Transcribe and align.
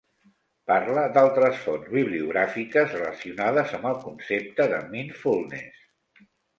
Parla 0.69 1.03
d'altres 1.17 1.59
fonts 1.65 1.91
bibliogràfiques 1.99 2.97
relacionades 2.97 3.79
amb 3.81 3.89
el 3.93 4.03
concepte 4.09 4.71
de 4.77 4.85
Mindfulness. 4.93 5.91